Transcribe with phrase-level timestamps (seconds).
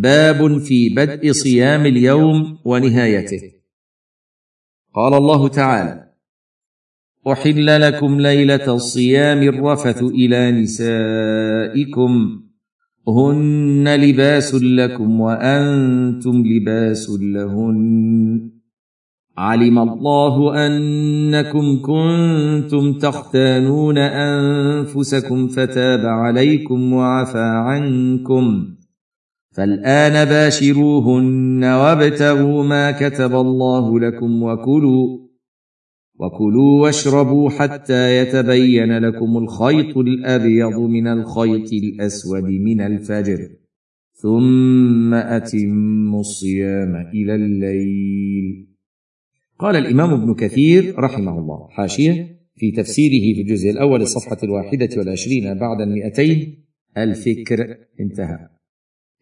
[0.00, 3.40] باب في بدء صيام اليوم ونهايته.
[4.94, 6.04] قال الله تعالى
[7.32, 12.42] احل لكم ليله الصيام الرفث إلى نسائكم.
[13.08, 18.50] هن لباس لكم وأنتم لباس لهن.
[19.38, 28.74] علم الله انكم كنتم تختانون انفسكم فتاب عليكم وعفى عنكم.
[29.60, 35.18] فالآن باشروهن وابتغوا ما كتب الله لكم وكلوا
[36.20, 43.48] وكلوا واشربوا حتى يتبين لكم الخيط الأبيض من الخيط الأسود من الفجر
[44.12, 48.66] ثم أتموا الصيام إلى الليل.
[49.58, 55.58] قال الإمام ابن كثير رحمه الله حاشية في تفسيره في الجزء الأول الصفحة الواحدة والعشرين
[55.58, 56.64] بعد المئتين
[56.96, 58.59] الفكر انتهى.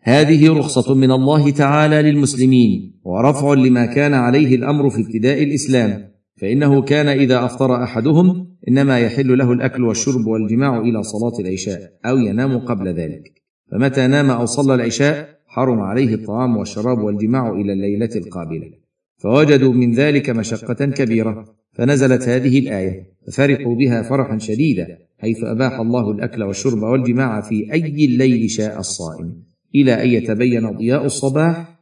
[0.00, 6.08] هذه رخصة من الله تعالى للمسلمين ورفع لما كان عليه الأمر في ابتداء الإسلام.
[6.40, 12.18] فإنه كان إذا أفطر أحدهم إنما يحل له الأكل والشرب والجماع إلى صلاة العشاء أو
[12.18, 13.32] ينام قبل ذلك.
[13.72, 18.70] فمتى نام أو صلى العشاء حرم عليه الطعام والشراب والجماع إلى الليلة القابلة.
[19.16, 21.44] فوجدوا من ذلك مشقة كبيرة.
[21.72, 23.18] فنزلت هذه الآية.
[23.26, 29.48] ففرحوا بها فرحا شديدا حيث أباح الله الأكل والشرب والجماع في أي الليل شاء الصائم.
[29.74, 31.78] إلى أن يتبين ضياء الصباح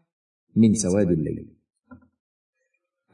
[0.56, 1.46] من سواد الليل.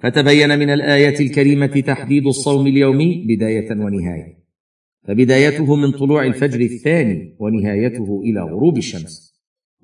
[0.00, 4.42] فتبين من الايه الكريمة تحديد الصوم اليومي بداية ونهاية.
[5.04, 9.32] فبدايته من طلوع الفجر الثاني ونهايته إلى غروب الشمس.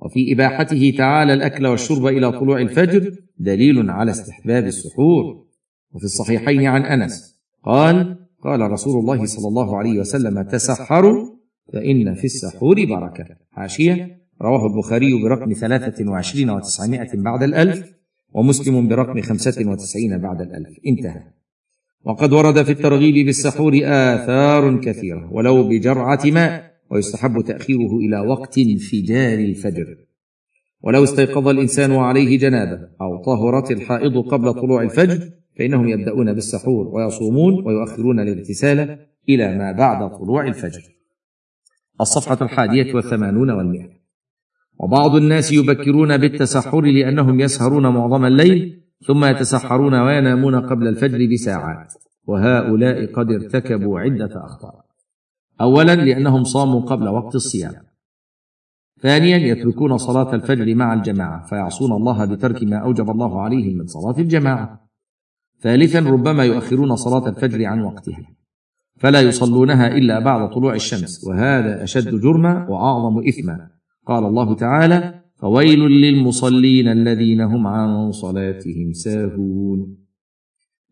[0.03, 5.47] وفي إباحته تعالى الأكل والشرب إلى طلوع الفجر دليل على استحباب السحور.
[5.93, 11.37] وفي الصحيحين عن أنس قال قال رسول الله صلى الله عليه وسلم تسحروا
[11.73, 13.37] فإن في السحور بركة.
[13.51, 17.95] حاشية رواه البخاري برقم ثلاثة وعشرين وتسعمائة بعد الألف
[18.33, 20.79] ومسلم برقم خمسة وتسعين بعد الألف.
[20.87, 21.23] انتهى.
[22.05, 29.39] وقد ورد في الترغيب بالسحور آثار كثيرة ولو بجرعة ماء ويستحب تأخيره إلى وقت انفجار
[29.39, 29.97] الفجر.
[30.83, 37.67] ولو استيقظ الإنسان وعليه جنابة أو طهرت الحائض قبل طلوع الفجر فإنهم يبدأون بالسحور ويصومون
[37.67, 38.99] ويؤخرون الاغتسال
[39.29, 40.83] إلى ما بعد طلوع الفجر.
[42.01, 43.98] الصفحة الحادية والثمانون والمئة.
[44.79, 51.95] وبعض الناس يبكرون بالتسحر لأنهم يسهرون معظم الليل ثم يتسحرون وينامون قبل الفجر بساعات.
[52.27, 54.85] وهؤلاء قد ارتكبوا عدة أخطاء.
[55.61, 57.73] اولا لأنهم صاموا قبل وقت الصيام.
[59.01, 64.19] ثانيا يتركون صلاة الفجر مع الجماعة فيعصون الله بترك ما أوجب الله عليهم من صلاة
[64.19, 64.89] الجماعة.
[65.61, 68.27] ثالثا ربما يؤخرون صلاة الفجر عن وقتها.
[68.97, 73.78] فلا يصلونها إلا بعد طلوع الشمس وهذا أشد جرما وأعظم اثما.
[74.09, 79.97] قال الله تعالى فويل للمصلين الذين هم عن صلاتهم ساهون.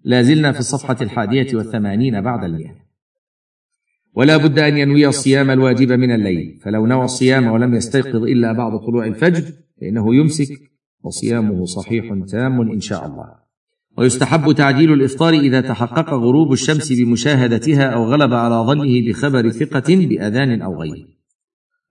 [0.04, 2.74] لا زلنا في الصفحة الحادية والثمانين بعد المئة
[4.14, 6.58] ولا بد أن ينوي الصيام الواجب من الليل.
[6.62, 10.48] فلو نوى الصيام ولم يستيقظ إلا بعد طلوع الفجر فإنه يمسك
[11.02, 13.28] وصيامه صحيح تام إن شاء الله.
[13.98, 20.62] ويستحب تعجيل الإفطار إذا تحقق غروب الشمس بمشاهدتها أو غلب على ظنه بخبر ثقة بأذان
[20.62, 21.15] أو غيره.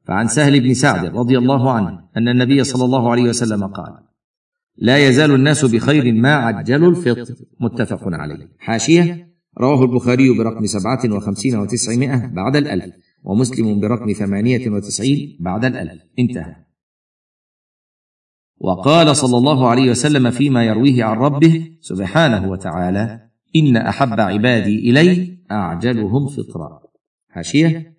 [0.08, 4.06] فعن سهل بن سعد رضي الله عنه أن النبي صلى الله عليه وسلم قال
[4.78, 8.50] لا يزال الناس بخير ما عجلوا الفطر متفق عليه.
[8.60, 16.02] حاشية رواه البخاري برقم سبعة وخمسين وتسعمائة بعد الألف ومسلم برقم ثمانية وتسعين بعد الألف.
[16.20, 16.56] انتهى.
[18.58, 25.38] وقال صلى الله عليه وسلم فيما يرويه عن ربه سبحانه وتعالى إن أحب عبادي إلي
[25.52, 26.82] أعجلهم فطرا.
[27.30, 27.95] حاشية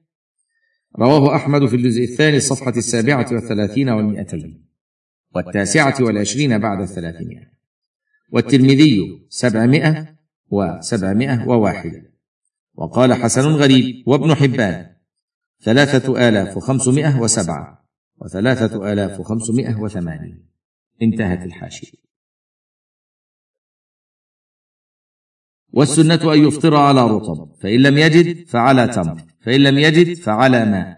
[0.98, 4.66] رواه أحمد في الجزء الثاني الصفحة السابعة والثلاثين والمئتين
[5.34, 7.46] والتاسعة والعشرين بعد الثلاثمائة
[8.32, 10.16] والترمذي سبعمائة
[10.50, 12.02] وسبعمائة وواحدة
[12.74, 14.86] وقال حسن غريب وابن حبان
[15.62, 17.88] ثلاثة آلاف وخمسمائة وسبعة
[18.20, 20.46] وثلاثة آلاف وخمسمائة وثمانين.
[21.02, 22.05] انتهت الحاشية.
[25.76, 30.96] والسنة أن يفطر على رطب فإن لم يجد فعلى تمر فإن لم يجد فعلى ماء.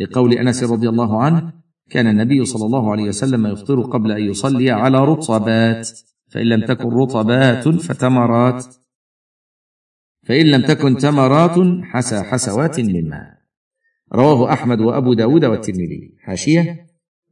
[0.00, 1.52] لقول أنس رضي الله عنه
[1.90, 5.88] كان النبي صلى الله عليه وسلم يفطر قبل أن يصلي على رطبات
[6.28, 8.66] فإن لم تكن رطبات فتمرات.
[10.26, 13.36] فإن لم تكن تمرات حسى حسوات من ماء.
[14.12, 16.14] رواه أحمد وأبو داود والترمذي.
[16.24, 16.86] حاشية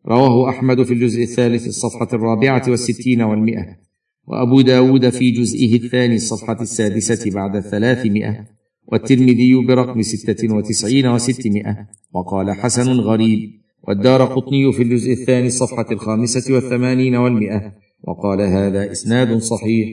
[0.06, 3.84] رواه أحمد في الجزء الثالث الصفحة الرابعة والستين والمئة.
[4.26, 8.46] وأبو داود في جزئه الثاني الصفحة السادسة بعد الثلاثمائة
[8.92, 11.76] والترمذي برقم ستة وتسعين وستمائة
[12.14, 13.50] وقال حسن غريب
[13.88, 17.72] والدار قطني في الجزء الثاني الصفحة الخامسة والثمانين والمئة
[18.08, 19.88] وقال هذا إسناد صحيح.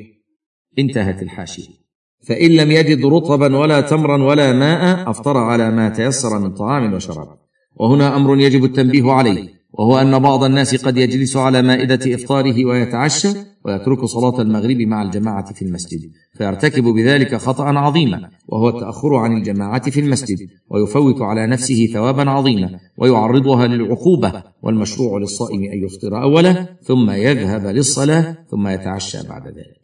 [0.79, 1.81] انتهت الحاشية.
[2.27, 7.27] فإن لم يجد رطبا ولا تمرا ولا ماء أفطر على ما تيسر من طعام وشراب.
[7.75, 13.29] وهنا أمر يجب التنبيه عليه وهو أن بعض الناس قد يجلس على مائدة إفطاره ويتعشى
[13.65, 19.89] ويترك صلاة المغرب مع الجماعة في المسجد فيرتكب بذلك خطأ عظيما وهو التأخر عن الجماعة
[19.89, 20.37] في المسجد
[20.69, 28.37] ويفوت على نفسه ثوابا عظيما ويعرضها للعقوبة والمشروع للصائم أن يفطر اولا ثم يذهب للصلاة
[28.51, 29.81] ثم يتعشى بعد ذلك.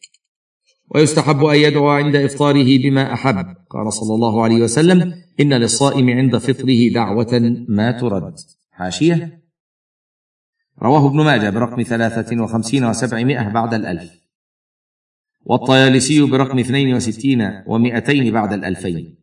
[0.96, 3.46] ويستحب أن يدعو عند إفطاره بما أحب.
[3.70, 8.36] قال صلى الله عليه وسلم إن للصائم عند فطره دعوة ما ترد.
[8.72, 9.47] حاشية
[10.82, 14.12] رواه ابن ماجه برقم ثلاثة وخمسين وسبعمائة بعد الألف.
[15.46, 19.18] والطيالسي برقم اثنين وستين ومائتين بعد الألفين.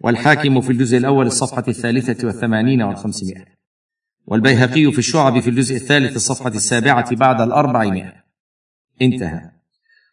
[0.00, 3.44] والحاكم في الجزء الأول الصفحة الثالثة والثمانين والخمسمائة.
[4.26, 8.12] والبيهقي في الشعب في الجزء الثالث الصفحة السابعة بعد الأربعمائة.
[9.02, 9.50] انتهى.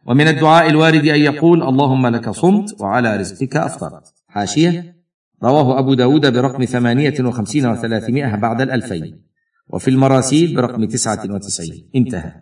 [0.06, 4.14] ومن الدعاء الوارد أن يقول اللهم لك صمت وعلى رزقك أفطرت.
[4.28, 4.96] حاشية.
[5.44, 9.31] رواه أبو داود برقم ثمانية وخمسين وثلاثمائة بعد الألفين.
[9.74, 11.90] وفي المراسيل برقم تسعة وتسعين.
[11.96, 12.34] انتهى.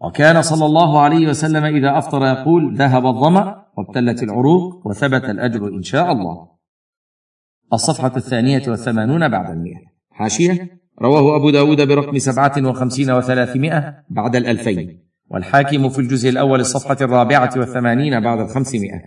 [0.00, 5.82] وكان صلى الله عليه وسلم إذا أفطر يقول ذهب الظمأ وابتلت العروق وثبت الأجر إن
[5.82, 6.48] شاء الله.
[7.72, 9.80] الصفحة الثانية والثمانون بعد المئة.
[10.10, 10.84] حاشية.
[11.02, 15.04] رواه أبو داود برقم سبعة وخمسين وثلاثمائة بعد الألفين.
[15.30, 19.00] والحاكم في الجزء الأول الصفحة الرابعة والثمانين بعد الخمسمائة.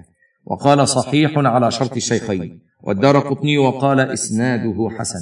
[0.46, 2.62] وقال صحيح على شرط الشيخين.
[2.84, 5.20] والدار قطني وقال إسناده حسن.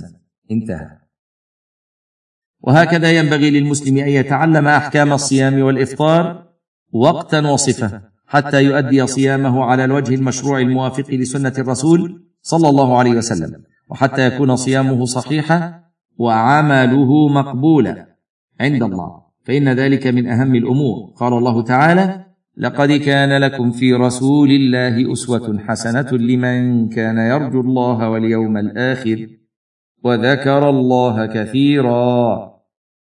[0.51, 1.04] انتهى.
[2.67, 6.43] وهكذا ينبغي للمسلم أن يتعلم أحكام الصيام والإفطار
[6.93, 13.63] وقتا وصفة حتى يؤدي صيامه على الوجه المشروع الموافق لسنة الرسول صلى الله عليه وسلم
[13.89, 15.83] وحتى يكون صيامه صحيحا
[16.17, 18.15] وعمله مقبولا
[18.59, 19.25] عند الله.
[19.43, 21.13] فإن ذلك من أهم الأمور.
[21.15, 22.25] قال الله تعالى
[22.57, 29.27] لقد كان لكم في رسول الله أسوة حسنة لمن كان يرجو الله واليوم الآخر
[30.03, 32.54] وذكر الله كثيرا.